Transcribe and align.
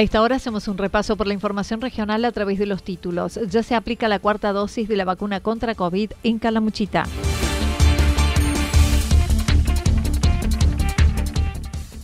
A 0.00 0.02
esta 0.02 0.22
hora 0.22 0.36
hacemos 0.36 0.66
un 0.66 0.78
repaso 0.78 1.14
por 1.14 1.26
la 1.26 1.34
información 1.34 1.82
regional 1.82 2.24
a 2.24 2.32
través 2.32 2.58
de 2.58 2.64
los 2.64 2.82
títulos. 2.82 3.38
Ya 3.50 3.62
se 3.62 3.74
aplica 3.74 4.08
la 4.08 4.18
cuarta 4.18 4.50
dosis 4.50 4.88
de 4.88 4.96
la 4.96 5.04
vacuna 5.04 5.40
contra 5.40 5.74
COVID 5.74 6.12
en 6.22 6.38
Calamuchita. 6.38 7.04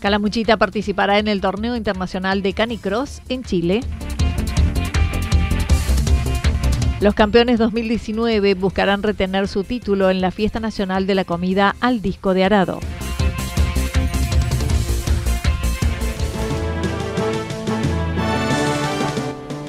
Calamuchita 0.01 0.59
participará 0.59 1.19
en 1.19 1.27
el 1.27 1.41
torneo 1.41 1.75
internacional 1.75 2.43
de 2.43 2.53
Canicross 2.53 3.23
en 3.31 3.45
Chile. 3.45 3.81
Los 7.01 7.15
campeones 7.15 7.59
2019 7.59 8.53
buscarán 8.57 9.03
retener 9.03 9.49
su 9.49 9.65
título 9.65 10.11
en 10.11 10.21
la 10.21 10.33
fiesta 10.33 10.61
nacional 10.61 11.07
de 11.07 11.15
la 11.15 11.25
comida 11.25 11.75
al 11.81 12.03
disco 12.03 12.35
de 12.35 12.45
arado. 12.45 12.79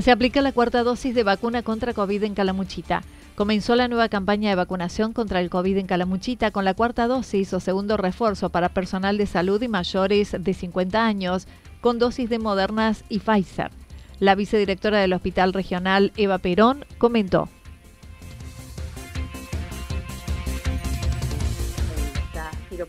Se 0.00 0.10
aplica 0.10 0.42
la 0.42 0.50
cuarta 0.50 0.82
dosis 0.82 1.14
de 1.14 1.22
vacuna 1.22 1.62
contra 1.62 1.94
COVID 1.94 2.24
en 2.24 2.34
Calamuchita. 2.34 3.02
Comenzó 3.36 3.76
la 3.76 3.86
nueva 3.86 4.08
campaña 4.08 4.50
de 4.50 4.56
vacunación 4.56 5.12
contra 5.12 5.40
el 5.40 5.50
COVID 5.50 5.78
en 5.78 5.86
Calamuchita 5.86 6.50
con 6.50 6.64
la 6.64 6.74
cuarta 6.74 7.06
dosis 7.06 7.52
o 7.54 7.60
segundo 7.60 7.96
refuerzo 7.96 8.50
para 8.50 8.70
personal 8.70 9.18
de 9.18 9.26
salud 9.26 9.62
y 9.62 9.68
mayores 9.68 10.36
de 10.38 10.52
50 10.52 11.06
años 11.06 11.46
con 11.80 12.00
dosis 12.00 12.28
de 12.28 12.40
Modernas 12.40 13.04
y 13.08 13.20
Pfizer. 13.20 13.70
La 14.18 14.34
vicedirectora 14.34 15.00
del 15.00 15.12
Hospital 15.12 15.52
Regional, 15.52 16.12
Eva 16.16 16.38
Perón, 16.38 16.84
comentó. 16.98 17.48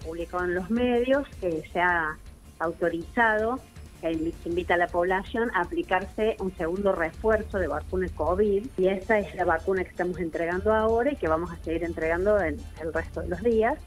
publicado 0.03 0.45
en 0.45 0.55
los 0.55 0.69
medios, 0.71 1.27
que 1.39 1.61
se 1.71 1.79
ha 1.79 2.17
autorizado 2.57 3.59
invita 4.11 4.75
a 4.75 4.77
la 4.77 4.87
población 4.87 5.51
a 5.53 5.61
aplicarse 5.61 6.35
un 6.39 6.55
segundo 6.55 6.91
refuerzo 6.91 7.57
de 7.57 7.67
vacuna 7.67 8.07
COVID 8.15 8.67
y 8.77 8.87
esta 8.87 9.19
es 9.19 9.33
la 9.35 9.45
vacuna 9.45 9.83
que 9.83 9.89
estamos 9.89 10.19
entregando 10.19 10.73
ahora 10.73 11.11
y 11.11 11.15
que 11.15 11.27
vamos 11.27 11.51
a 11.51 11.57
seguir 11.63 11.83
entregando 11.83 12.39
en 12.39 12.57
el 12.81 12.93
resto 12.93 13.21
de 13.21 13.29
los 13.29 13.41
días. 13.41 13.77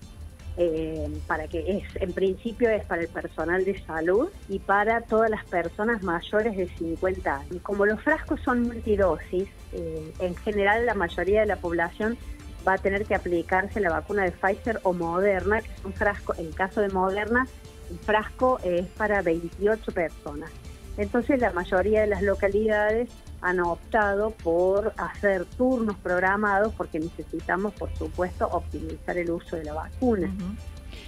Eh, 0.61 1.09
para 1.29 1.47
que 1.47 1.61
es, 1.79 1.85
en 2.03 2.13
principio 2.13 2.69
es 2.69 2.85
para 2.85 3.03
el 3.03 3.07
personal 3.07 3.65
de 3.65 3.81
salud 3.85 4.29
y 4.49 4.59
para 4.59 5.03
todas 5.03 5.31
las 5.31 5.45
personas 5.45 6.03
mayores 6.03 6.57
de 6.57 6.67
50 6.67 7.33
años. 7.33 7.63
Como 7.63 7.87
los 7.87 8.03
frascos 8.03 8.41
son 8.41 8.63
multidosis, 8.63 9.49
eh, 9.73 10.13
en 10.19 10.35
general 10.35 10.85
la 10.85 10.95
mayoría 10.95 11.43
de 11.43 11.47
la 11.47 11.57
población 11.57 12.19
va 12.67 12.73
a 12.73 12.79
tener 12.79 13.05
que 13.05 13.15
aplicarse 13.15 13.79
la 13.79 13.91
vacuna 13.91 14.25
de 14.25 14.33
Pfizer 14.33 14.81
o 14.83 14.93
Moderna, 14.93 15.63
que 15.63 15.71
es 15.71 15.85
un 15.85 15.93
frasco, 15.93 16.35
en 16.37 16.51
caso 16.51 16.81
de 16.81 16.89
Moderna, 16.89 17.47
el 17.91 17.99
frasco 17.99 18.59
es 18.63 18.87
para 18.89 19.23
28 19.23 19.93
personas. 19.93 20.51
Entonces 20.97 21.41
la 21.41 21.53
mayoría 21.53 22.03
de 22.03 22.09
las 22.09 22.23
localidades 22.23 23.09
han 23.41 23.61
optado 23.61 24.31
por 24.31 24.93
hacer 24.97 25.45
turnos 25.45 25.97
programados 25.97 26.75
porque 26.75 26.99
necesitamos, 26.99 27.73
por 27.75 27.95
supuesto, 27.97 28.49
optimizar 28.49 29.17
el 29.17 29.31
uso 29.31 29.57
de 29.57 29.65
la 29.65 29.75
vacuna. 29.75 30.33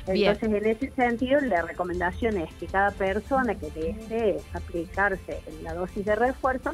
Entonces, 0.06 0.42
en 0.42 0.66
ese 0.66 0.90
sentido, 0.92 1.40
la 1.40 1.62
recomendación 1.62 2.38
es 2.38 2.52
que 2.54 2.66
cada 2.66 2.90
persona 2.92 3.54
que 3.54 3.70
desee 3.70 4.40
aplicarse 4.54 5.40
en 5.46 5.64
la 5.64 5.74
dosis 5.74 6.04
de 6.04 6.14
refuerzo 6.14 6.72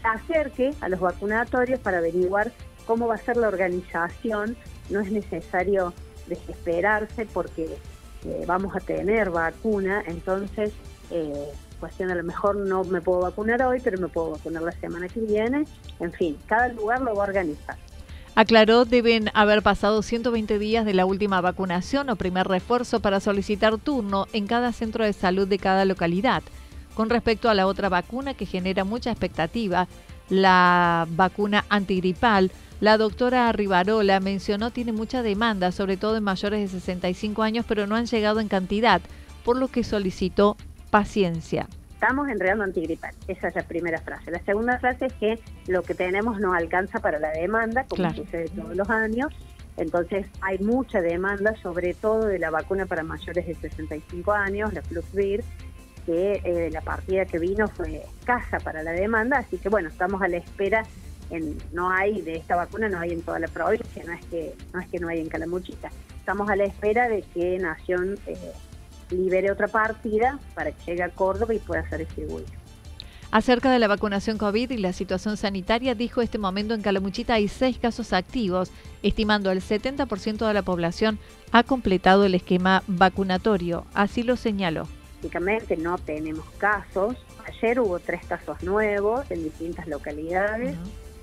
se 0.00 0.06
acerque 0.06 0.70
a 0.80 0.88
los 0.88 1.00
vacunatorios 1.00 1.80
para 1.80 1.98
averiguar 1.98 2.52
cómo 2.86 3.08
va 3.08 3.16
a 3.16 3.18
ser 3.18 3.36
la 3.36 3.48
organización. 3.48 4.56
No 4.90 5.00
es 5.00 5.10
necesario 5.10 5.92
desesperarse 6.26 7.26
porque 7.26 7.76
vamos 8.46 8.74
a 8.74 8.80
tener 8.80 9.30
vacuna, 9.30 10.02
entonces, 10.06 10.72
eh, 11.10 11.48
cuestión 11.78 12.10
a 12.10 12.14
lo 12.14 12.24
mejor 12.24 12.56
no 12.56 12.84
me 12.84 13.00
puedo 13.00 13.20
vacunar 13.20 13.62
hoy, 13.62 13.80
pero 13.82 13.98
me 13.98 14.08
puedo 14.08 14.32
vacunar 14.32 14.62
la 14.62 14.72
semana 14.72 15.08
que 15.08 15.20
viene. 15.20 15.64
En 16.00 16.12
fin, 16.12 16.36
cada 16.46 16.68
lugar 16.68 17.00
lo 17.00 17.14
va 17.14 17.24
a 17.24 17.28
organizar. 17.28 17.76
Aclaró, 18.34 18.84
deben 18.84 19.30
haber 19.34 19.62
pasado 19.62 20.00
120 20.02 20.58
días 20.58 20.84
de 20.84 20.94
la 20.94 21.06
última 21.06 21.40
vacunación 21.40 22.08
o 22.08 22.16
primer 22.16 22.46
refuerzo 22.46 23.00
para 23.00 23.18
solicitar 23.20 23.78
turno 23.78 24.26
en 24.32 24.46
cada 24.46 24.72
centro 24.72 25.04
de 25.04 25.12
salud 25.12 25.48
de 25.48 25.58
cada 25.58 25.84
localidad. 25.84 26.42
Con 26.94 27.10
respecto 27.10 27.50
a 27.50 27.54
la 27.54 27.66
otra 27.66 27.88
vacuna 27.88 28.34
que 28.34 28.46
genera 28.46 28.84
mucha 28.84 29.10
expectativa, 29.10 29.88
la 30.28 31.06
vacuna 31.10 31.64
antigripal, 31.68 32.52
la 32.80 32.96
doctora 32.96 33.50
Rivarola 33.50 34.20
mencionó 34.20 34.70
tiene 34.70 34.92
mucha 34.92 35.22
demanda, 35.22 35.72
sobre 35.72 35.96
todo 35.96 36.16
en 36.16 36.22
mayores 36.22 36.60
de 36.60 36.80
65 36.80 37.42
años, 37.42 37.64
pero 37.66 37.88
no 37.88 37.96
han 37.96 38.06
llegado 38.06 38.38
en 38.38 38.46
cantidad, 38.46 39.00
por 39.44 39.56
lo 39.56 39.66
que 39.66 39.82
solicitó 39.82 40.56
paciencia. 40.90 41.66
Estamos 41.94 42.28
entregando 42.28 42.62
antigripal, 42.62 43.12
esa 43.26 43.48
es 43.48 43.56
la 43.56 43.64
primera 43.64 44.00
frase. 44.00 44.30
La 44.30 44.38
segunda 44.44 44.78
frase 44.78 45.06
es 45.06 45.12
que 45.14 45.40
lo 45.66 45.82
que 45.82 45.94
tenemos 45.94 46.38
no 46.38 46.52
alcanza 46.54 47.00
para 47.00 47.18
la 47.18 47.30
demanda, 47.30 47.84
como 47.88 48.14
sucede 48.14 48.48
todos 48.48 48.76
los 48.76 48.88
años. 48.88 49.32
Entonces 49.76 50.26
hay 50.40 50.58
mucha 50.58 51.00
demanda, 51.00 51.56
sobre 51.60 51.94
todo 51.94 52.26
de 52.26 52.38
la 52.38 52.50
vacuna 52.50 52.86
para 52.86 53.02
mayores 53.02 53.44
de 53.44 53.54
65 53.54 54.32
años, 54.32 54.72
la 54.72 54.82
Fluxvir, 54.82 55.42
que 56.06 56.40
eh, 56.44 56.70
la 56.70 56.80
partida 56.80 57.26
que 57.26 57.40
vino 57.40 57.66
fue 57.66 58.04
escasa 58.20 58.60
para 58.60 58.84
la 58.84 58.92
demanda, 58.92 59.38
así 59.38 59.58
que 59.58 59.68
bueno, 59.68 59.88
estamos 59.88 60.22
a 60.22 60.28
la 60.28 60.36
espera 60.36 60.84
no 61.72 61.90
hay 61.90 62.22
de 62.22 62.36
esta 62.36 62.56
vacuna, 62.56 62.88
no 62.88 62.98
hay 62.98 63.12
en 63.12 63.22
toda 63.22 63.38
la 63.38 63.48
provincia, 63.48 64.02
no 64.04 64.12
es 64.12 64.24
que 64.26 64.54
no 64.72 64.80
es 64.80 64.88
que 64.88 64.98
no 64.98 65.08
hay 65.08 65.20
en 65.20 65.28
Calamuchita. 65.28 65.90
Estamos 66.18 66.48
a 66.50 66.56
la 66.56 66.64
espera 66.64 67.08
de 67.08 67.22
que 67.22 67.58
Nación 67.58 68.18
eh, 68.26 68.36
libere 69.10 69.50
otra 69.50 69.68
partida 69.68 70.38
para 70.54 70.72
que 70.72 70.92
llegue 70.92 71.02
a 71.02 71.10
Córdoba 71.10 71.54
y 71.54 71.58
pueda 71.58 71.88
ser 71.88 72.00
distribuido. 72.00 72.48
Acerca 73.30 73.70
de 73.70 73.78
la 73.78 73.88
vacunación 73.88 74.38
COVID 74.38 74.70
y 74.70 74.78
la 74.78 74.94
situación 74.94 75.36
sanitaria, 75.36 75.94
dijo 75.94 76.22
este 76.22 76.38
momento 76.38 76.72
en 76.72 76.80
Calamuchita 76.80 77.34
hay 77.34 77.48
seis 77.48 77.78
casos 77.78 78.14
activos, 78.14 78.70
estimando 79.02 79.50
el 79.50 79.60
70% 79.60 80.46
de 80.46 80.54
la 80.54 80.62
población 80.62 81.18
ha 81.52 81.62
completado 81.62 82.24
el 82.24 82.34
esquema 82.34 82.82
vacunatorio. 82.86 83.84
Así 83.92 84.22
lo 84.22 84.36
señaló. 84.36 84.88
Básicamente 85.16 85.76
no 85.76 85.98
tenemos 85.98 86.46
casos. 86.56 87.16
Ayer 87.46 87.80
hubo 87.80 87.98
tres 87.98 88.24
casos 88.24 88.62
nuevos 88.62 89.30
en 89.30 89.44
distintas 89.44 89.86
localidades. 89.88 90.76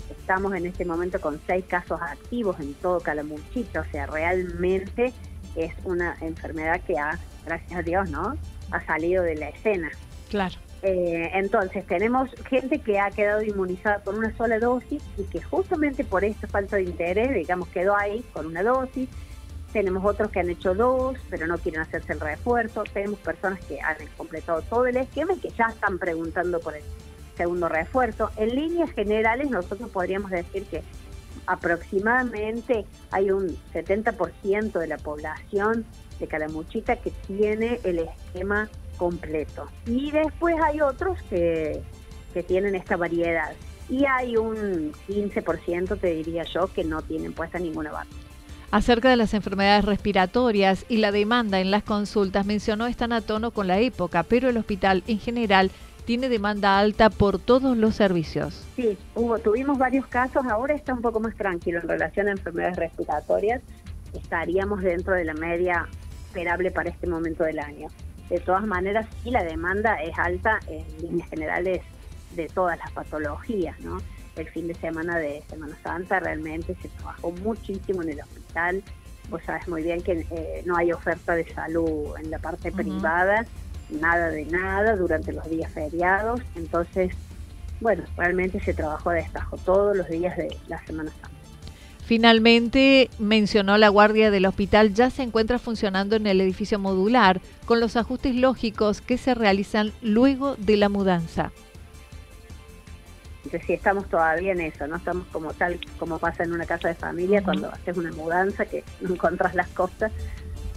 Estamos 0.09 0.53
en 0.55 0.65
este 0.65 0.85
momento 0.85 1.19
con 1.19 1.39
seis 1.47 1.65
casos 1.65 2.01
activos 2.01 2.59
en 2.59 2.73
todo 2.75 2.99
Calamuchita. 2.99 3.81
O 3.81 3.85
sea, 3.91 4.05
realmente 4.07 5.13
es 5.55 5.73
una 5.83 6.15
enfermedad 6.21 6.81
que 6.81 6.97
ha, 6.97 7.19
gracias 7.45 7.79
a 7.79 7.81
Dios, 7.81 8.09
¿no? 8.09 8.37
Ha 8.71 8.85
salido 8.85 9.23
de 9.23 9.35
la 9.35 9.49
escena. 9.49 9.91
Claro. 10.29 10.55
Eh, 10.81 11.31
entonces, 11.33 11.85
tenemos 11.87 12.29
gente 12.47 12.79
que 12.79 12.99
ha 12.99 13.09
quedado 13.09 13.41
inmunizada 13.41 14.03
con 14.03 14.17
una 14.17 14.35
sola 14.37 14.59
dosis 14.59 15.01
y 15.17 15.23
que 15.23 15.41
justamente 15.41 16.03
por 16.03 16.23
esta 16.23 16.47
falta 16.47 16.75
de 16.75 16.83
interés, 16.83 17.33
digamos, 17.33 17.69
quedó 17.69 17.95
ahí 17.95 18.23
con 18.33 18.45
una 18.45 18.61
dosis. 18.61 19.09
Tenemos 19.73 20.05
otros 20.05 20.29
que 20.31 20.39
han 20.39 20.49
hecho 20.49 20.75
dos, 20.75 21.17
pero 21.29 21.47
no 21.47 21.57
quieren 21.57 21.81
hacerse 21.81 22.13
el 22.13 22.19
refuerzo. 22.19 22.83
Tenemos 22.93 23.19
personas 23.19 23.59
que 23.65 23.81
han 23.81 23.97
completado 24.15 24.61
todo 24.61 24.85
el 24.85 24.97
esquema 24.97 25.33
y 25.33 25.39
que 25.39 25.49
ya 25.49 25.65
están 25.65 25.97
preguntando 25.97 26.59
por 26.59 26.75
el 26.75 26.83
segundo 27.35 27.69
refuerzo. 27.69 28.31
En 28.37 28.55
líneas 28.55 28.91
generales, 28.91 29.49
nosotros 29.49 29.89
podríamos 29.89 30.31
decir 30.31 30.65
que 30.65 30.83
aproximadamente 31.47 32.85
hay 33.11 33.31
un 33.31 33.55
70% 33.73 34.79
de 34.79 34.87
la 34.87 34.97
población 34.97 35.85
de 36.19 36.27
Calamuchita 36.27 36.95
que 36.95 37.11
tiene 37.27 37.79
el 37.83 37.99
esquema 37.99 38.69
completo. 38.97 39.67
Y 39.85 40.11
después 40.11 40.55
hay 40.63 40.81
otros 40.81 41.21
que, 41.29 41.81
que 42.33 42.43
tienen 42.43 42.75
esta 42.75 42.97
variedad. 42.97 43.53
Y 43.89 44.05
hay 44.05 44.37
un 44.37 44.93
15%, 45.07 45.99
te 45.99 46.07
diría 46.15 46.43
yo, 46.43 46.67
que 46.73 46.83
no 46.83 47.01
tienen 47.01 47.33
puesta 47.33 47.59
ninguna 47.59 47.91
vacuna. 47.91 48.21
Acerca 48.71 49.09
de 49.09 49.15
las 49.15 49.33
enfermedades 49.33 49.85
respiratorias 49.85 50.85
y 50.89 50.97
la 50.97 51.11
demanda 51.11 51.61
en 51.61 51.71
las 51.71 51.83
consultas, 51.83 52.45
mencionó 52.45 52.87
están 52.87 53.13
a 53.13 53.21
tono 53.21 53.51
con 53.51 53.67
la 53.67 53.79
época, 53.79 54.23
pero 54.23 54.49
el 54.49 54.57
hospital 54.57 55.03
en 55.07 55.19
general 55.19 55.71
tiene 56.05 56.29
demanda 56.29 56.79
alta 56.79 57.09
por 57.09 57.39
todos 57.39 57.75
los 57.75 57.95
servicios. 57.95 58.63
Sí, 58.75 58.97
hubo, 59.15 59.39
tuvimos 59.39 59.77
varios 59.77 60.05
casos, 60.07 60.45
ahora 60.45 60.75
está 60.75 60.93
un 60.93 61.01
poco 61.01 61.19
más 61.19 61.35
tranquilo 61.35 61.79
en 61.81 61.87
relación 61.87 62.27
a 62.27 62.31
enfermedades 62.31 62.77
respiratorias, 62.77 63.61
estaríamos 64.13 64.81
dentro 64.81 65.13
de 65.13 65.25
la 65.25 65.33
media 65.33 65.87
esperable 66.27 66.71
para 66.71 66.89
este 66.89 67.07
momento 67.07 67.43
del 67.43 67.59
año. 67.59 67.87
De 68.29 68.39
todas 68.39 68.65
maneras, 68.65 69.07
sí, 69.23 69.31
la 69.31 69.43
demanda 69.43 70.01
es 70.01 70.17
alta 70.17 70.59
en 70.67 70.85
líneas 71.01 71.29
generales 71.29 71.81
de 72.35 72.47
todas 72.47 72.77
las 72.77 72.91
patologías, 72.91 73.79
¿no? 73.81 73.99
El 74.35 74.49
fin 74.49 74.67
de 74.67 74.75
semana 74.75 75.17
de 75.17 75.43
Semana 75.49 75.77
Santa 75.81 76.19
realmente 76.19 76.75
se 76.81 76.89
trabajó 76.89 77.31
muchísimo 77.31 78.01
en 78.03 78.09
el 78.09 78.19
hospital. 78.19 78.83
Vos 79.29 79.41
sabes 79.45 79.67
muy 79.67 79.81
bien 79.81 80.01
que 80.01 80.25
eh, 80.29 80.63
no 80.65 80.75
hay 80.75 80.91
oferta 80.91 81.35
de 81.35 81.51
salud 81.53 82.15
en 82.21 82.29
la 82.29 82.39
parte 82.39 82.71
privada, 82.71 83.45
nada 83.89 84.29
de 84.29 84.45
nada 84.45 84.95
durante 84.95 85.33
los 85.33 85.49
días 85.49 85.71
feriados. 85.71 86.41
Entonces, 86.55 87.13
bueno, 87.81 88.03
realmente 88.17 88.59
se 88.59 88.73
trabajó 88.73 89.09
a 89.09 89.15
destajo 89.15 89.57
todos 89.57 89.95
los 89.95 90.07
días 90.07 90.35
de 90.37 90.55
la 90.67 90.83
Semana 90.85 91.11
Santa. 91.11 91.29
Finalmente, 92.05 93.09
mencionó 93.17 93.79
la 93.79 93.89
guardia 93.89 94.29
del 94.29 94.45
hospital, 94.45 94.93
ya 94.93 95.09
se 95.09 95.23
encuentra 95.23 95.57
funcionando 95.57 96.15
en 96.15 96.27
el 96.27 96.39
edificio 96.39 96.77
modular 96.77 97.41
con 97.65 97.79
los 97.79 97.95
ajustes 97.95 98.35
lógicos 98.35 99.01
que 99.01 99.17
se 99.17 99.33
realizan 99.33 99.91
luego 100.03 100.55
de 100.55 100.77
la 100.77 100.87
mudanza. 100.87 101.51
Entonces, 103.45 103.65
sí, 103.65 103.73
estamos 103.73 104.07
todavía 104.07 104.51
en 104.51 104.61
eso, 104.61 104.85
no 104.87 104.97
estamos 104.97 105.25
como 105.31 105.53
tal 105.53 105.79
como 105.97 106.19
pasa 106.19 106.43
en 106.43 106.53
una 106.53 106.65
casa 106.65 106.89
de 106.89 106.95
familia 106.95 107.43
cuando 107.43 107.71
haces 107.71 107.97
una 107.97 108.11
mudanza 108.11 108.65
que 108.65 108.83
no 109.01 109.13
encontrás 109.13 109.55
las 109.55 109.67
cosas. 109.69 110.11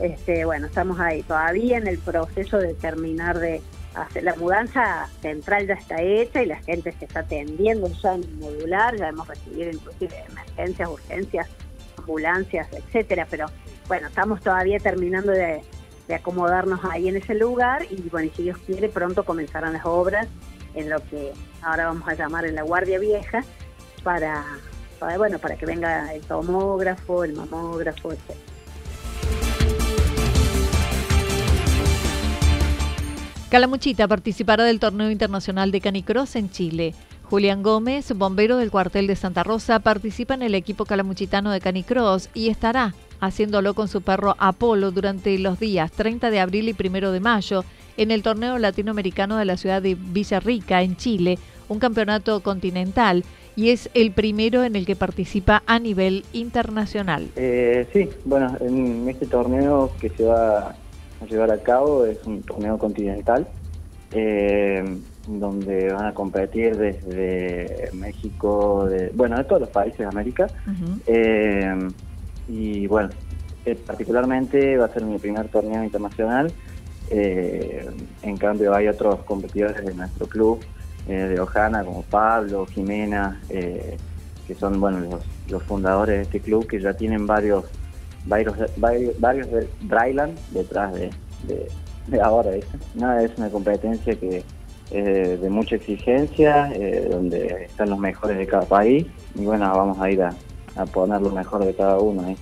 Este, 0.01 0.45
bueno, 0.45 0.67
estamos 0.67 1.01
ahí 1.01 1.23
todavía 1.23 1.79
en 1.79 1.87
el 1.89 1.99
proceso 1.99 2.59
de 2.59 2.75
terminar 2.75 3.39
de 3.39 3.63
la 4.23 4.35
mudanza 4.37 5.09
central 5.21 5.67
ya 5.67 5.75
está 5.75 6.01
hecha 6.01 6.43
y 6.43 6.47
la 6.47 6.61
gente 6.63 6.93
se 6.93 7.07
está 7.07 7.21
atendiendo 7.21 7.89
ya 8.01 8.15
en 8.15 8.39
modular, 8.39 8.97
ya 8.97 9.09
hemos 9.09 9.27
recibido 9.27 9.71
inclusive 9.71 10.15
emergencias, 10.31 10.89
urgencias, 10.89 11.49
ambulancias, 11.97 12.69
etcétera, 12.73 13.27
pero 13.29 13.47
bueno, 13.89 14.09
estamos 14.09 14.41
todavía 14.41 14.79
terminando 14.79 15.33
de, 15.33 15.63
acomodarnos 16.15 16.81
ahí 16.87 17.09
en 17.09 17.17
ese 17.17 17.35
lugar 17.35 17.85
y 17.91 18.01
bueno, 18.09 18.31
si 18.35 18.45
Dios 18.45 18.57
quiere 18.65 18.89
pronto 18.89 19.25
comenzarán 19.25 19.75
las 19.75 19.85
obras 19.85 20.27
en 20.75 20.89
lo 20.89 21.01
que 21.11 21.35
ahora 21.61 21.87
vamos 21.87 22.09
a 22.09 22.15
llamar 22.15 22.47
en 22.47 22.55
la 22.55 22.63
Guardia 22.63 22.99
Vieja 22.99 23.45
para, 24.03 24.43
para 24.99 25.19
bueno, 25.19 25.39
para 25.39 25.57
que 25.57 25.67
venga 25.67 26.15
el 26.15 26.23
tomógrafo, 26.23 27.25
el 27.25 27.35
mamógrafo, 27.35 28.13
etcétera. 28.13 28.58
Calamuchita 33.51 34.07
participará 34.07 34.65
del 34.65 34.79
torneo 34.79 35.11
internacional 35.11 35.71
de 35.71 35.81
canicross 35.81 36.37
en 36.37 36.51
Chile. 36.51 36.95
Julián 37.23 37.63
Gómez, 37.63 38.13
bombero 38.15 38.59
del 38.59 38.71
cuartel 38.71 39.07
de 39.07 39.17
Santa 39.17 39.43
Rosa, 39.43 39.81
participa 39.81 40.35
en 40.35 40.43
el 40.43 40.55
equipo 40.55 40.85
calamuchitano 40.85 41.51
de 41.51 41.61
canicross 41.63 42.29
y 42.35 42.51
estará 42.51 42.95
haciéndolo 43.21 43.73
con 43.73 43.89
su 43.89 44.03
perro 44.03 44.37
Apolo 44.39 44.91
durante 44.91 45.39
los 45.39 45.59
días 45.59 45.91
30 45.93 46.31
de 46.31 46.41
abril 46.41 46.69
y 46.69 46.77
1 46.79 47.11
de 47.11 47.21
mayo 47.21 47.65
en 47.97 48.11
el 48.11 48.23
torneo 48.23 48.59
latinoamericano 48.59 49.39
de 49.39 49.47
la 49.47 49.57
ciudad 49.57 49.81
de 49.81 49.95
Villarrica, 49.95 50.83
en 50.83 50.97
Chile, 50.97 51.39
un 51.71 51.79
campeonato 51.79 52.41
continental 52.41 53.25
y 53.57 53.71
es 53.71 53.89
el 53.95 54.13
primero 54.13 54.63
en 54.63 54.77
el 54.77 54.85
que 54.85 54.95
participa 54.95 55.63
a 55.67 55.79
nivel 55.79 56.27
internacional. 56.35 57.29
Eh, 57.35 57.87
sí, 57.95 58.11
bueno, 58.27 58.55
en 58.61 59.09
este 59.09 59.25
torneo 59.27 59.91
que 59.99 60.11
se 60.11 60.25
va 60.25 60.77
a 61.21 61.27
llevar 61.27 61.51
a 61.51 61.59
cabo. 61.59 62.05
Es 62.05 62.25
un 62.25 62.43
torneo 62.43 62.79
continental 62.79 63.47
eh, 64.13 64.83
donde 65.27 65.93
van 65.93 66.07
a 66.07 66.15
competir 66.15 66.77
desde 66.77 67.91
México, 67.93 68.87
de, 68.87 69.11
bueno, 69.15 69.37
de 69.37 69.45
todos 69.45 69.61
los 69.61 69.71
países 69.71 69.99
de 69.99 70.07
América. 70.07 70.47
Eh, 71.07 71.89
y 72.49 72.87
bueno, 72.87 73.11
eh, 73.67 73.75
particularmente 73.75 74.79
va 74.79 74.87
a 74.87 74.89
ser 74.89 75.05
mi 75.05 75.19
primer 75.19 75.49
torneo 75.49 75.85
internacional. 75.85 76.51
en 77.11 78.37
cambio 78.39 78.75
hay 78.75 78.89
otros 78.89 79.21
competidores 79.25 79.85
de 79.85 79.95
nuestro 79.95 80.27
club 80.27 80.61
de 81.07 81.41
Ojana 81.41 81.83
como 81.85 82.03
Pablo, 82.03 82.67
Jimena, 82.67 83.41
que 83.49 84.55
son 84.55 84.79
bueno 84.81 85.01
los, 85.01 85.25
los 85.49 85.63
fundadores 85.63 86.17
de 86.17 86.23
este 86.23 86.41
club 86.41 86.67
que 86.67 86.81
ya 86.81 86.93
tienen 86.95 87.27
varios 87.27 87.65
varios, 88.29 88.57
varios, 88.77 89.51
de 89.51 89.69
Dryland 89.83 90.39
detrás 90.51 90.95
de, 90.95 91.11
de, 92.07 92.21
ahora. 92.21 92.51
Nada, 92.95 93.23
es 93.23 93.33
una 93.37 93.51
competencia 93.51 94.15
que 94.15 94.45
es 94.91 95.41
de, 95.41 95.51
mucha 95.51 95.77
exigencia, 95.77 96.71
eh, 96.75 97.09
donde 97.11 97.65
están 97.65 97.91
los 97.91 97.99
mejores 97.99 98.39
de 98.39 98.47
cada 98.47 98.65
país 98.65 99.07
y 99.35 99.45
bueno, 99.45 99.71
vamos 99.75 99.99
a 100.01 100.11
ir 100.11 100.23
a, 100.23 100.35
poner 100.93 101.21
lo 101.21 101.31
mejor 101.31 101.65
de 101.65 101.75
cada 101.75 101.99
uno 101.99 102.25
ahí. 102.25 102.37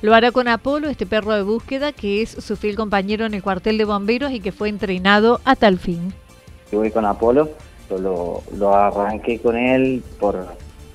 Lo 0.00 0.14
hará 0.14 0.30
con 0.30 0.48
Apolo, 0.48 0.88
este 0.88 1.04
perro 1.04 1.32
de 1.34 1.42
búsqueda 1.42 1.92
que 1.92 2.22
es 2.22 2.30
su 2.30 2.56
fiel 2.56 2.74
compañero 2.74 3.26
en 3.26 3.34
el 3.34 3.42
cuartel 3.42 3.76
de 3.76 3.84
bomberos 3.84 4.32
y 4.32 4.40
que 4.40 4.52
fue 4.52 4.68
entrenado 4.68 5.40
a 5.44 5.56
tal 5.56 5.78
fin. 5.78 6.14
Yo 6.72 6.78
voy 6.78 6.90
con 6.90 7.04
Apolo, 7.04 7.50
lo, 7.90 8.42
lo 8.56 8.74
arranqué 8.74 9.38
con 9.38 9.56
él 9.56 10.02
por 10.18 10.46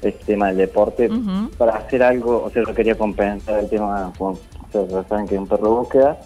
el 0.02 0.14
tema 0.14 0.48
del 0.48 0.58
deporte 0.58 1.10
para 1.58 1.78
hacer 1.78 2.04
algo, 2.04 2.44
o 2.44 2.50
sea, 2.50 2.64
yo 2.66 2.74
quería 2.74 2.96
compensar 2.96 3.60
el 3.60 3.70
tema, 3.70 4.12
o 4.20 4.38
sea, 4.72 5.04
saben 5.08 5.28
que 5.28 5.36
es 5.36 5.42
un 5.42 5.48
perro 5.48 5.64
de 5.64 5.80
búsqueda 5.80 6.20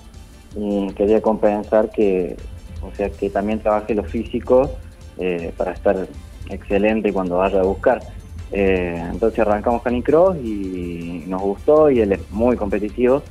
y 0.56 0.88
quería 0.94 1.22
compensar 1.22 1.90
que, 1.92 2.38
o 2.82 2.96
sea, 2.96 3.10
que 3.10 3.30
también 3.30 3.60
trabaje 3.60 3.94
lo 3.94 4.04
físico 4.04 4.72
eh, 5.18 5.54
para 5.58 5.74
estar 5.74 6.08
excelente 6.50 7.12
cuando 7.12 7.38
vaya 7.38 7.60
a 7.60 7.64
buscar. 7.64 8.02
Eh, 8.52 9.04
entonces 9.12 9.40
arrancamos 9.40 9.82
Canicross 9.82 10.38
y 10.38 11.24
nos 11.28 11.42
gustó 11.42 11.90
y 11.90 12.00
él 12.00 12.14
es 12.14 12.32
muy 12.32 12.56
competitivo, 12.56 13.22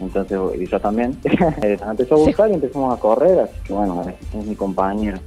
entonces 0.00 0.38
y 0.58 0.66
yo 0.66 0.80
también. 0.80 1.16
empezó 1.62 2.14
a 2.16 2.18
gustar 2.18 2.50
y 2.50 2.54
empezamos 2.54 2.96
a 2.96 3.00
correr, 3.00 3.40
así 3.40 3.54
que 3.64 3.72
bueno, 3.72 4.04
es 4.08 4.46
mi 4.46 4.56
compañero. 4.56 5.18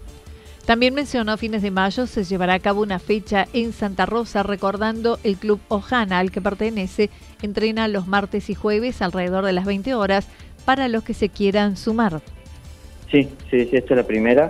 También 0.65 0.95
mencionó 0.95 1.31
a 1.31 1.37
fines 1.37 1.61
de 1.61 1.69
mayo 1.69 2.07
se 2.07 2.23
llevará 2.23 2.55
a 2.55 2.59
cabo 2.59 2.81
una 2.81 2.97
fecha 2.97 3.47
en 3.53 3.71
Santa 3.71 4.07
Rosa 4.07 4.41
recordando 4.41 5.19
el 5.23 5.37
club 5.37 5.59
Ojana 5.67 6.17
al 6.17 6.31
que 6.31 6.41
pertenece. 6.41 7.11
Entrena 7.43 7.87
los 7.87 8.07
martes 8.07 8.49
y 8.49 8.55
jueves 8.55 9.03
alrededor 9.03 9.45
de 9.45 9.53
las 9.53 9.65
20 9.65 9.93
horas 9.93 10.27
para 10.65 10.87
los 10.87 11.03
que 11.03 11.13
se 11.13 11.29
quieran 11.29 11.77
sumar. 11.77 12.21
Sí, 13.11 13.29
sí, 13.51 13.65
sí, 13.65 13.77
esta 13.77 13.93
es 13.93 13.97
la 13.97 14.07
primera 14.07 14.49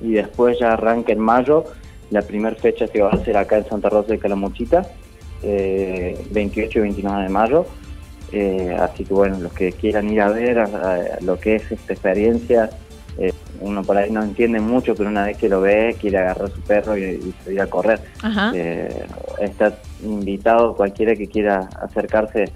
y 0.00 0.12
después 0.12 0.56
ya 0.60 0.72
arranca 0.74 1.12
en 1.12 1.18
mayo 1.18 1.64
la 2.10 2.22
primera 2.22 2.54
fecha 2.54 2.86
que 2.86 3.02
va 3.02 3.10
a 3.10 3.24
ser 3.24 3.36
acá 3.36 3.58
en 3.58 3.66
Santa 3.66 3.88
Rosa 3.88 4.12
de 4.12 4.20
Calamuchita, 4.20 4.86
28 5.42 5.48
eh, 5.48 6.16
y 6.30 6.80
29 6.80 7.22
de 7.24 7.28
mayo. 7.28 7.66
Eh, 8.30 8.76
así 8.78 9.04
que 9.04 9.12
bueno, 9.12 9.40
los 9.40 9.52
que 9.52 9.72
quieran 9.72 10.10
ir 10.10 10.20
a 10.20 10.28
ver 10.28 10.68
lo 11.22 11.38
que 11.40 11.56
es 11.56 11.72
esta 11.72 11.92
experiencia 11.92 12.70
eh, 13.18 13.32
uno 13.60 13.82
por 13.82 13.96
ahí 13.96 14.10
no 14.10 14.22
entiende 14.22 14.60
mucho, 14.60 14.94
pero 14.94 15.08
una 15.08 15.24
vez 15.24 15.36
que 15.36 15.48
lo 15.48 15.60
ve, 15.60 15.96
quiere 16.00 16.18
agarrar 16.18 16.50
su 16.50 16.60
perro 16.62 16.96
y, 16.96 17.02
y 17.02 17.34
salir 17.44 17.60
a 17.60 17.66
correr. 17.66 18.00
Eh, 18.54 19.06
está 19.40 19.78
invitado 20.02 20.74
cualquiera 20.74 21.14
que 21.16 21.28
quiera 21.28 21.68
acercarse 21.80 22.52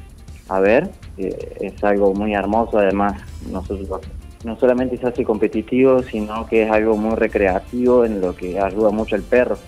a 0.49 0.61
ver, 0.61 0.91
eh, 1.17 1.57
es 1.61 1.85
algo 1.85 2.15
muy 2.15 2.35
hermoso, 2.35 2.79
además 2.79 3.21
nosotros 3.51 4.01
no 4.45 4.57
solamente 4.59 4.97
se 4.99 5.07
hace 5.07 5.25
competitivo, 5.25 6.03
sino 6.03 6.47
que 6.47 6.63
es 6.63 6.71
algo 6.71 6.97
muy 6.97 7.17
recreativo 7.17 8.05
en 8.05 8.21
lo 8.21 8.35
que 8.35 8.59
ayuda 8.59 8.91
mucho 8.91 9.17
al 9.17 9.23
perro. 9.23 9.59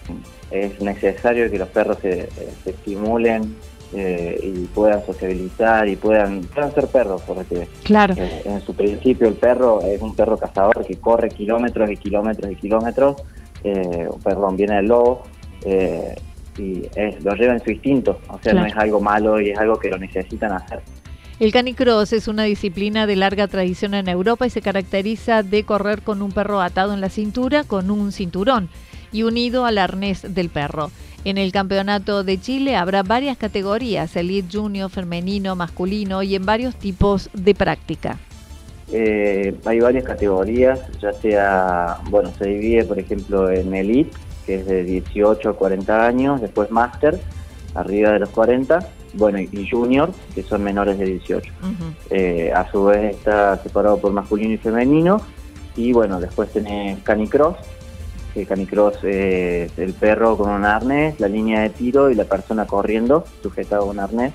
Es 0.50 0.80
necesario 0.80 1.50
que 1.50 1.58
los 1.58 1.68
perros 1.68 1.98
se 2.00 2.28
estimulen, 2.64 3.56
eh, 3.92 4.38
y 4.42 4.66
puedan 4.66 5.04
sociabilizar 5.04 5.88
y 5.88 5.96
puedan, 5.96 6.42
puedan 6.42 6.72
ser 6.72 6.86
perros, 6.86 7.22
porque 7.26 7.68
claro. 7.82 8.14
Eh, 8.16 8.42
en 8.44 8.60
su 8.60 8.74
principio 8.74 9.28
el 9.28 9.34
perro 9.34 9.80
es 9.82 10.00
un 10.00 10.14
perro 10.14 10.36
cazador 10.36 10.84
que 10.86 10.96
corre 10.96 11.28
kilómetros 11.28 11.90
y 11.90 11.96
kilómetros 11.96 12.52
y 12.52 12.56
kilómetros, 12.56 13.16
eh, 13.64 14.08
perdón, 14.22 14.56
viene 14.56 14.76
del 14.76 14.86
lobo 14.86 15.22
eh, 15.64 16.14
y 16.58 16.82
es, 16.94 17.22
lo 17.24 17.34
lleva 17.34 17.54
en 17.54 17.64
su 17.64 17.70
instinto, 17.70 18.20
o 18.28 18.38
sea, 18.40 18.52
no 18.52 18.64
es 18.64 18.76
algo 18.76 19.00
malo 19.00 19.40
y 19.40 19.50
es 19.50 19.58
algo 19.58 19.78
que 19.78 19.88
lo 19.88 19.98
necesitan 19.98 20.52
hacer. 20.52 20.80
El 21.40 21.52
canicross 21.52 22.12
es 22.12 22.28
una 22.28 22.44
disciplina 22.44 23.06
de 23.06 23.16
larga 23.16 23.48
tradición 23.48 23.94
en 23.94 24.08
Europa 24.08 24.46
y 24.46 24.50
se 24.50 24.60
caracteriza 24.60 25.42
de 25.42 25.64
correr 25.64 26.02
con 26.02 26.20
un 26.20 26.32
perro 26.32 26.60
atado 26.60 26.92
en 26.92 27.00
la 27.00 27.08
cintura 27.08 27.64
con 27.64 27.90
un 27.90 28.12
cinturón 28.12 28.68
y 29.12 29.22
unido 29.22 29.64
al 29.64 29.78
arnés 29.78 30.34
del 30.34 30.50
perro. 30.50 30.90
En 31.24 31.36
el 31.36 31.52
Campeonato 31.52 32.24
de 32.24 32.40
Chile 32.40 32.76
habrá 32.76 33.02
varias 33.02 33.36
categorías, 33.36 34.16
elite 34.16 34.56
junior, 34.56 34.90
femenino, 34.90 35.54
masculino 35.54 36.22
y 36.22 36.34
en 36.34 36.46
varios 36.46 36.74
tipos 36.76 37.28
de 37.34 37.54
práctica. 37.54 38.18
Eh, 38.92 39.54
hay 39.66 39.80
varias 39.80 40.04
categorías, 40.04 40.80
ya 41.00 41.12
sea, 41.12 41.98
bueno, 42.10 42.32
se 42.36 42.48
divide 42.48 42.84
por 42.84 42.98
ejemplo 42.98 43.50
en 43.50 43.74
elite, 43.74 44.16
que 44.46 44.56
es 44.56 44.66
de 44.66 44.82
18 44.82 45.50
a 45.50 45.52
40 45.52 46.06
años, 46.06 46.40
después 46.40 46.70
master, 46.70 47.20
arriba 47.74 48.12
de 48.12 48.20
los 48.20 48.30
40, 48.30 48.80
bueno, 49.14 49.38
y 49.38 49.68
junior, 49.68 50.12
que 50.34 50.42
son 50.42 50.62
menores 50.64 50.98
de 50.98 51.04
18. 51.04 51.52
Eh, 52.10 52.52
a 52.54 52.70
su 52.70 52.84
vez 52.84 53.16
está 53.16 53.56
separado 53.62 53.98
por 53.98 54.12
masculino 54.12 54.54
y 54.54 54.58
femenino, 54.58 55.20
y 55.76 55.92
bueno, 55.92 56.18
después 56.20 56.50
tenés 56.50 57.00
canicross, 57.02 57.56
que 58.32 58.46
canicross 58.46 59.02
es 59.04 59.76
el 59.78 59.92
perro 59.92 60.36
con 60.36 60.50
un 60.50 60.64
arnés, 60.64 61.18
la 61.20 61.28
línea 61.28 61.60
de 61.60 61.70
tiro 61.70 62.10
y 62.10 62.14
la 62.14 62.24
persona 62.24 62.66
corriendo, 62.66 63.24
sujetado 63.42 63.82
a 63.82 63.86
un 63.86 63.98
arnés. 63.98 64.32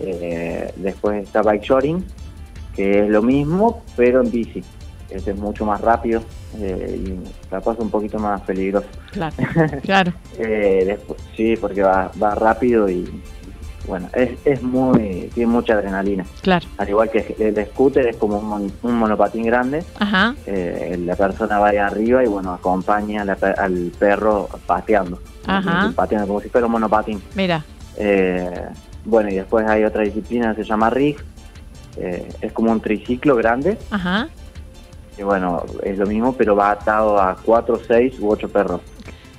Eh, 0.00 0.72
después 0.76 1.22
está 1.24 1.42
bike 1.42 1.62
shoring, 1.62 2.04
que 2.74 3.00
es 3.00 3.08
lo 3.08 3.22
mismo, 3.22 3.82
pero 3.96 4.20
en 4.22 4.30
bici. 4.30 4.62
Este 5.10 5.32
es 5.32 5.36
mucho 5.36 5.64
más 5.64 5.80
rápido 5.80 6.22
eh, 6.58 7.02
y 7.04 7.48
capaz 7.50 7.76
un 7.80 7.90
poquito 7.90 8.18
más 8.18 8.40
peligroso. 8.42 8.86
Claro, 9.10 9.34
claro. 9.82 10.12
Eh, 10.38 10.84
después, 10.86 11.20
sí, 11.36 11.56
porque 11.60 11.82
va, 11.82 12.10
va 12.22 12.34
rápido 12.36 12.88
y, 12.88 13.20
bueno, 13.86 14.08
es, 14.12 14.30
es 14.44 14.62
muy, 14.62 15.30
tiene 15.34 15.50
mucha 15.50 15.74
adrenalina. 15.74 16.24
Claro. 16.42 16.66
Al 16.78 16.88
igual 16.88 17.10
que 17.10 17.34
el 17.38 17.66
scooter 17.66 18.06
es 18.06 18.16
como 18.16 18.38
un, 18.38 18.72
monopatín 18.98 19.44
grande. 19.44 19.84
Ajá. 19.98 20.34
Eh, 20.46 20.98
la 21.04 21.16
persona 21.16 21.58
va 21.58 21.68
ahí 21.68 21.78
arriba 21.78 22.22
y 22.22 22.26
bueno, 22.26 22.52
acompaña 22.52 23.22
al 23.22 23.92
perro 23.98 24.48
pateando. 24.66 25.20
Ajá. 25.46 25.92
Pateando 25.94 26.26
como 26.26 26.40
si 26.40 26.48
fuera 26.48 26.66
un 26.66 26.72
monopatín. 26.72 27.22
Mira. 27.34 27.64
Eh, 27.96 28.68
bueno, 29.04 29.30
y 29.30 29.36
después 29.36 29.66
hay 29.66 29.84
otra 29.84 30.02
disciplina 30.02 30.54
que 30.54 30.62
se 30.62 30.68
llama 30.68 30.90
rig. 30.90 31.16
Eh, 31.96 32.28
es 32.40 32.52
como 32.52 32.70
un 32.70 32.80
triciclo 32.80 33.34
grande. 33.36 33.78
Ajá. 33.90 34.28
Y 35.18 35.22
bueno, 35.22 35.64
es 35.82 35.98
lo 35.98 36.06
mismo, 36.06 36.34
pero 36.34 36.54
va 36.56 36.70
atado 36.70 37.20
a 37.20 37.36
cuatro, 37.36 37.80
seis 37.86 38.18
u 38.20 38.30
ocho 38.30 38.48
perros. 38.48 38.80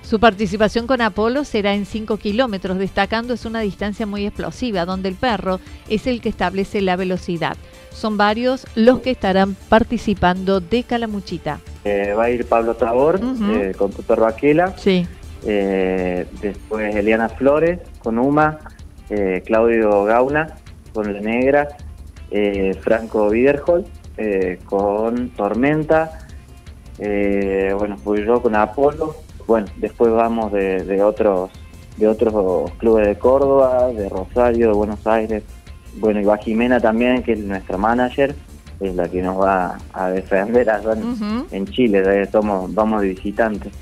Su 0.04 0.20
participación 0.20 0.88
con 0.88 1.00
Apolo 1.02 1.46
será 1.46 1.74
en 1.74 1.86
5 1.86 2.18
kilómetros, 2.18 2.78
destacando 2.78 3.34
es 3.34 3.46
una 3.46 3.62
distancia 3.62 4.06
muy 4.06 4.26
explosiva, 4.26 4.86
donde 4.86 5.10
el 5.10 5.16
perro 5.16 5.60
es 5.88 6.08
el 6.08 6.22
que 6.22 6.30
establece 6.30 6.82
la 6.82 6.96
velocidad. 6.96 7.56
Son 7.92 8.18
varios 8.18 8.66
los 8.76 9.00
que 9.00 9.12
estarán 9.12 9.56
participando 9.70 10.60
de 10.60 10.84
Calamuchita. 10.84 11.60
Eh, 11.86 12.14
va 12.18 12.26
a 12.26 12.30
ir 12.30 12.46
Pablo 12.46 12.76
Tabor 12.76 13.20
eh, 13.54 13.74
con 13.78 13.92
tu 13.92 14.02
perro 14.04 14.26
Aquila. 14.26 14.76
Sí. 14.78 15.08
Eh, 15.46 16.26
después 16.42 16.96
Eliana 16.96 17.30
Flores 17.30 17.80
con 18.00 18.20
Uma. 18.20 18.60
Claudio 19.46 20.06
Gauna 20.06 20.56
con 20.94 21.12
La 21.12 21.20
Negra. 21.20 21.68
Franco 22.80 23.28
Widerhol 23.28 23.86
con 24.64 25.30
Tormenta. 25.32 26.28
bueno, 26.98 27.98
fui 27.98 28.24
yo 28.26 28.42
con 28.42 28.56
Apolo 28.56 29.18
bueno, 29.52 29.68
después 29.76 30.14
vamos 30.14 30.54
de, 30.54 31.04
otros 31.04 31.50
de 31.98 32.08
otros 32.08 32.72
clubes 32.78 33.06
de 33.06 33.18
Córdoba, 33.18 33.90
de 33.90 34.08
Rosario, 34.08 34.68
de 34.68 34.74
Buenos 34.74 35.06
Aires. 35.06 35.44
Bueno, 35.98 36.22
y 36.22 36.24
va 36.24 36.38
Jimena 36.38 36.80
también, 36.80 37.22
que 37.22 37.34
es 37.34 37.40
nuestra 37.40 37.76
manager, 37.76 38.34
es 38.80 38.96
la 38.96 39.10
que 39.10 39.22
nos 39.22 39.42
va 39.42 39.78
a 39.92 40.10
defender 40.10 40.70
allá 40.70 40.96
en, 41.52 41.68
Chile, 41.68 42.26
somos, 42.32 42.74
vamos 42.74 43.02
de 43.02 43.10
visitantes. 43.10 43.74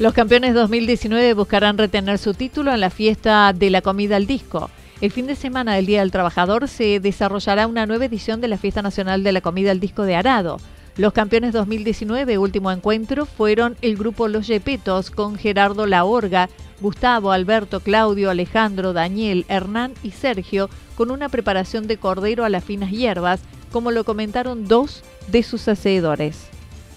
Los 0.00 0.14
campeones 0.14 0.54
2019 0.54 1.34
buscarán 1.34 1.76
retener 1.76 2.16
su 2.16 2.32
título 2.32 2.72
en 2.72 2.80
la 2.80 2.88
fiesta 2.88 3.52
de 3.52 3.68
la 3.68 3.82
comida 3.82 4.16
al 4.16 4.26
disco. 4.26 4.70
El 5.02 5.10
fin 5.10 5.26
de 5.26 5.36
semana 5.36 5.74
del 5.74 5.84
Día 5.84 6.00
del 6.00 6.10
Trabajador 6.10 6.68
se 6.68 7.00
desarrollará 7.00 7.66
una 7.66 7.84
nueva 7.84 8.06
edición 8.06 8.40
de 8.40 8.48
la 8.48 8.56
Fiesta 8.56 8.80
Nacional 8.80 9.22
de 9.22 9.32
la 9.32 9.42
Comida 9.42 9.72
al 9.72 9.78
Disco 9.78 10.04
de 10.04 10.16
Arado. 10.16 10.56
Los 10.96 11.12
campeones 11.12 11.52
2019, 11.52 12.38
último 12.38 12.72
encuentro, 12.72 13.26
fueron 13.26 13.76
el 13.82 13.98
grupo 13.98 14.26
Los 14.26 14.46
Yepetos 14.46 15.10
con 15.10 15.36
Gerardo 15.36 15.84
Laorga, 15.84 16.48
Gustavo, 16.80 17.30
Alberto, 17.30 17.80
Claudio, 17.80 18.30
Alejandro, 18.30 18.94
Daniel, 18.94 19.44
Hernán 19.48 19.92
y 20.02 20.12
Sergio, 20.12 20.70
con 20.96 21.10
una 21.10 21.28
preparación 21.28 21.86
de 21.86 21.98
cordero 21.98 22.46
a 22.46 22.48
las 22.48 22.64
finas 22.64 22.90
hierbas, 22.90 23.42
como 23.70 23.90
lo 23.90 24.04
comentaron 24.04 24.66
dos 24.66 25.04
de 25.28 25.42
sus 25.42 25.68
hacedores. 25.68 26.48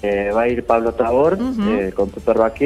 Eh, 0.01 0.31
va 0.33 0.43
a 0.43 0.47
ir 0.47 0.65
Pablo 0.65 0.93
Tabor 0.93 1.37
eh, 1.67 1.91
con 1.93 2.09
tu 2.09 2.21
perro 2.21 2.45
aquí 2.45 2.65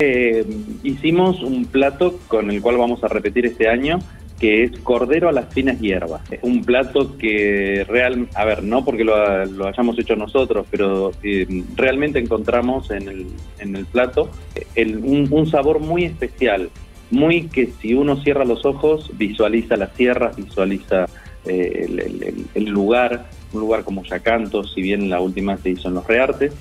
eh, 0.00 0.46
hicimos 0.82 1.42
un 1.42 1.66
plato 1.66 2.18
con 2.26 2.50
el 2.50 2.62
cual 2.62 2.78
vamos 2.78 3.04
a 3.04 3.08
repetir 3.08 3.44
este 3.44 3.68
año, 3.68 3.98
que 4.40 4.64
es 4.64 4.78
cordero 4.80 5.28
a 5.28 5.32
las 5.32 5.52
finas 5.52 5.78
hierbas. 5.78 6.22
Es 6.32 6.40
un 6.42 6.64
plato 6.64 7.18
que 7.18 7.84
real, 7.86 8.26
a 8.34 8.46
ver, 8.46 8.62
no 8.62 8.82
porque 8.84 9.04
lo, 9.04 9.14
hayamos 9.66 9.98
hecho 9.98 10.16
nosotros, 10.16 10.66
pero 10.70 11.12
eh, 11.22 11.46
realmente 11.76 12.18
encontramos 12.18 12.90
en 12.90 13.08
el, 13.08 13.26
en 13.58 13.76
el 13.76 13.84
plato 13.84 14.30
un, 14.76 15.46
sabor 15.46 15.80
muy 15.80 16.04
especial, 16.04 16.70
muy 17.10 17.48
que 17.48 17.70
si 17.82 17.92
uno 17.92 18.16
cierra 18.22 18.46
los 18.46 18.64
ojos 18.64 19.10
visualiza 19.18 19.76
las 19.76 19.92
sierras, 19.94 20.36
visualiza 20.36 21.06
eh, 21.44 22.46
el, 22.54 22.64
lugar, 22.64 23.26
un 23.52 23.60
lugar 23.60 23.84
como 23.84 24.02
Yacanto, 24.04 24.64
si 24.64 24.80
bien 24.80 25.10
la 25.10 25.20
última 25.20 25.58
se 25.58 25.70
hizo 25.70 25.88
en 25.88 25.94
los 25.94 26.06
Reartes, 26.06 26.54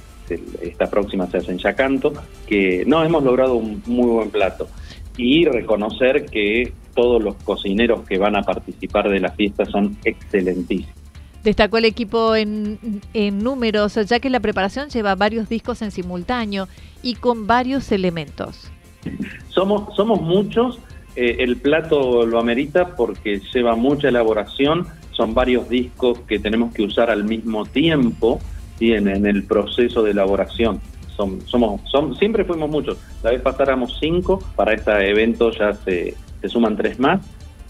esta 0.61 0.89
próxima 0.89 1.27
se 1.27 1.37
hace 1.37 1.51
en 1.51 1.57
Yacanto, 1.57 2.13
que 2.47 2.83
no 2.85 3.03
hemos 3.03 3.23
logrado 3.23 3.55
un 3.55 3.81
muy 3.85 4.09
buen 4.09 4.29
plato. 4.29 4.67
Y 5.17 5.45
reconocer 5.45 6.25
que 6.25 6.73
todos 6.93 7.21
los 7.23 7.35
cocineros 7.35 8.07
que 8.07 8.17
van 8.17 8.35
a 8.35 8.43
participar 8.43 9.09
de 9.09 9.19
la 9.19 9.31
fiesta 9.31 9.65
son 9.65 9.97
excelentísimos. 10.03 10.93
Destacó 11.43 11.77
el 11.77 11.85
equipo 11.85 12.35
en, 12.35 12.79
números, 13.13 13.95
ya 13.95 14.19
que 14.19 14.29
la 14.29 14.41
preparación 14.41 14.89
lleva 14.89 15.15
varios 15.15 15.47
discos 15.47 15.81
en 15.81 15.91
simultáneo 15.91 16.67
y 17.01 17.15
con 17.15 17.47
varios 17.47 17.91
elementos. 17.93 18.69
Somos, 19.47 19.95
somos 19.95 20.21
muchos, 20.21 20.79
eh, 21.15 21.37
el 21.39 21.55
plato 21.57 22.25
lo 22.25 22.39
amerita 22.39 22.95
porque 22.97 23.41
lleva 23.53 23.75
mucha 23.75 24.09
elaboración, 24.09 24.87
son 25.13 25.33
varios 25.33 25.69
discos 25.69 26.19
que 26.27 26.39
tenemos 26.39 26.73
que 26.73 26.83
usar 26.83 27.09
al 27.09 27.23
mismo 27.23 27.65
tiempo 27.65 28.41
en, 28.81 29.25
el 29.25 29.43
proceso 29.43 30.03
de 30.03 30.11
elaboración. 30.11 30.81
Somos, 31.15 31.81
siempre 32.17 32.45
fuimos 32.45 32.69
muchos. 32.69 32.97
La 33.23 33.31
vez 33.31 33.41
pasada 33.41 33.65
éramos 33.65 33.97
cinco, 33.99 34.39
para 34.55 34.73
este 34.73 34.91
evento 35.09 35.51
ya 35.51 35.73
se, 35.73 36.15
se 36.41 36.49
suman 36.49 36.77
tres 36.77 36.97
más 36.97 37.19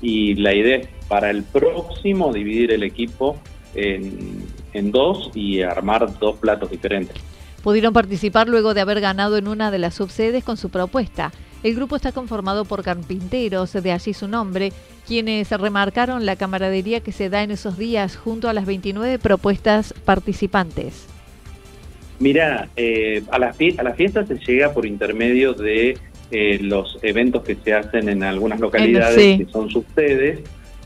y 0.01 0.35
la 0.35 0.53
idea 0.53 0.77
es 0.77 0.87
para 1.07 1.31
el 1.31 1.43
próximo 1.43 2.31
dividir 2.31 2.71
el 2.71 2.83
equipo 2.83 3.37
en, 3.73 4.45
en 4.73 4.91
dos 4.91 5.31
y 5.33 5.61
armar 5.61 6.19
dos 6.19 6.37
platos 6.37 6.69
diferentes. 6.69 7.15
Pudieron 7.63 7.91
participar 7.91 8.47
luego 8.47 8.73
de 8.73 8.81
haber 8.81 9.01
ganado 9.01 9.37
en 9.37 9.47
una 9.47 9.71
de 9.71 9.79
las 9.79 9.95
subsedes 9.95 10.43
con 10.43 10.55
su 10.55 10.69
propuesta. 10.69 11.31
El 11.63 11.75
grupo 11.75 11.97
está 11.97 12.11
conformado 12.11 12.63
por 12.65 12.83
carpinteros, 12.83 13.73
de 13.73 13.91
allí 13.91 14.13
su 14.13 14.27
nombre, 14.27 14.71
quienes 15.05 15.51
remarcaron 15.51 16.25
la 16.25 16.35
camaradería 16.35 17.01
que 17.01 17.11
se 17.11 17.29
da 17.29 17.43
en 17.43 17.51
esos 17.51 17.77
días 17.77 18.15
junto 18.15 18.47
a 18.47 18.53
las 18.53 18.65
29 18.65 19.19
propuestas 19.19 19.93
participantes. 20.05 21.07
Mira, 22.19 22.69
eh, 22.75 23.23
a, 23.31 23.39
la 23.39 23.53
a 23.77 23.83
la 23.83 23.93
fiesta 23.93 24.25
se 24.25 24.35
llega 24.35 24.73
por 24.73 24.85
intermedio 24.85 25.53
de 25.53 25.97
eh, 26.31 26.59
los 26.61 26.99
eventos 27.01 27.43
que 27.43 27.55
se 27.55 27.73
hacen 27.73 28.07
en 28.07 28.23
algunas 28.23 28.59
localidades 28.59 29.39
que 29.39 29.47
son 29.51 29.69
subsedes 29.69 30.41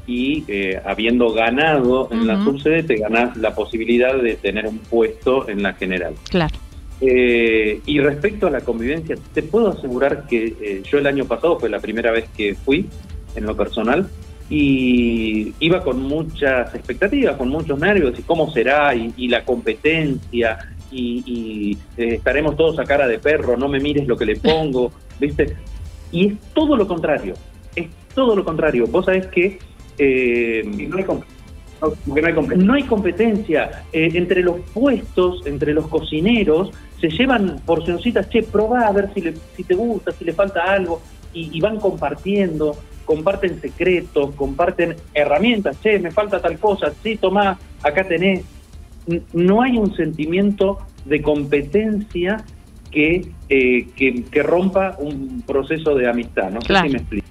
y 0.06 0.44
eh, 0.48 0.80
habiendo 0.86 1.34
ganado 1.34 2.10
en 2.12 2.28
la 2.28 2.44
subsede 2.44 2.84
te 2.84 2.96
ganas 2.98 3.36
la 3.38 3.56
posibilidad 3.56 4.16
de 4.22 4.36
tener 4.36 4.68
un 4.68 4.80
puesto 4.80 5.50
en 5.50 5.64
la 5.64 5.74
general. 5.74 6.14
Claro. 6.30 6.56
Eh, 7.06 7.82
y 7.86 8.00
respecto 8.00 8.48
a 8.48 8.50
la 8.50 8.62
convivencia, 8.62 9.18
te 9.34 9.44
puedo 9.44 9.68
asegurar 9.70 10.26
que 10.26 10.56
eh, 10.62 10.84
yo 10.90 11.00
el 11.00 11.08
año 11.08 11.26
pasado 11.26 11.60
fue 11.60 11.70
la 11.70 11.82
primera 11.82 12.12
vez 12.12 12.30
que 12.38 12.56
fui 12.56 12.88
en 13.36 13.46
lo 13.46 13.58
personal 13.58 14.08
y 14.50 15.54
iba 15.60 15.84
con 15.84 16.02
muchas 16.02 16.74
expectativas, 16.74 17.36
con 17.36 17.50
muchos 17.50 17.78
nervios, 17.78 18.18
y 18.18 18.22
cómo 18.22 18.50
será, 18.54 18.96
y, 18.96 19.28
la 19.28 19.44
competencia, 19.44 20.60
y, 20.92 21.78
eh, 21.98 22.16
estaremos 22.16 22.56
todos 22.56 22.80
a 22.80 22.86
cara 22.86 23.06
de 23.06 23.20
perro, 23.20 23.58
no 23.58 23.68
me 23.68 23.82
mires 23.82 24.08
lo 24.08 24.16
que 24.16 24.26
le 24.26 24.38
pongo, 24.38 24.94
¿viste? 25.20 25.58
Y 26.10 26.28
es 26.28 26.34
todo 26.54 26.78
lo 26.78 26.88
contrario, 26.88 27.34
es 27.76 27.88
todo 28.16 28.34
lo 28.34 28.46
contrario. 28.46 28.88
Vos 28.88 29.06
sabés 29.06 29.28
que 29.28 29.60
no 30.00 30.98
hay 30.98 31.04
competencia 31.04 31.44
no 32.58 32.74
hay 32.74 32.84
competencia. 32.84 33.84
Eh, 33.92 34.12
entre 34.14 34.42
los 34.42 34.58
puestos, 34.74 35.46
entre 35.46 35.74
los 35.74 35.88
cocineros, 35.88 36.72
se 37.04 37.10
llevan 37.10 37.60
porcioncitas, 37.66 38.30
che, 38.30 38.44
probá 38.44 38.88
a 38.88 38.94
ver 38.94 39.14
si, 39.14 39.20
le, 39.20 39.34
si 39.58 39.66
te 39.66 39.76
gusta, 39.76 40.14
si 40.14 40.24
le 40.24 40.32
falta 40.32 40.64
algo, 40.64 41.02
y, 41.34 41.60
van 41.60 41.78
compartiendo, 41.78 42.78
comparten 43.04 43.60
secretos, 43.60 44.34
comparten 44.36 44.96
herramientas, 45.14 45.78
che, 45.82 46.00
me 46.00 46.12
falta 46.12 46.40
tal 46.40 46.58
cosa, 46.60 46.94
sí, 47.04 47.18
tomá, 47.18 47.60
acá 47.82 48.08
tenés. 48.08 48.46
No 49.34 49.62
hay 49.62 49.78
un 49.78 49.94
sentimiento 49.98 50.78
de 51.04 51.22
competencia 51.22 52.46
que, 52.90 53.28
eh, 53.50 53.88
que, 53.98 54.44
rompa 54.44 54.96
un 54.98 55.44
proceso 55.46 55.96
de 55.96 56.08
amistad, 56.08 56.52
no 56.52 56.62
sé 56.62 56.74
si 56.74 56.90
me 56.90 57.00
explico. 57.00 57.28